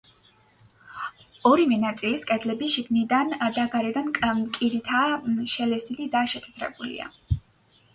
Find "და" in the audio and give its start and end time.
3.61-3.69, 6.19-6.29